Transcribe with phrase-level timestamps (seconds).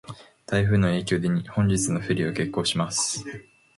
[0.47, 3.23] 台風の影響で、本日のフェリーは欠航します。